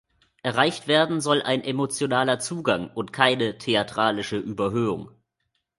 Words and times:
Erreicht 0.41 0.87
werden 0.87 1.21
soll 1.21 1.43
ein 1.43 1.63
emotionaler 1.63 2.39
Zugang 2.39 2.89
und 2.89 3.13
keine 3.13 3.59
„theatralische 3.59 4.37
Überhöhung“. 4.37 5.11